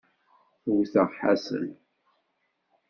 Wteɣ 0.77 1.09
Ḥasan. 1.19 1.69